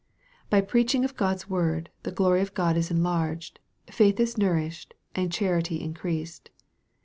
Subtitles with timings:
[0.49, 5.31] By preaching of God's word, the glory of God is enlarged, faith is nourished, and
[5.31, 6.49] char ity increased.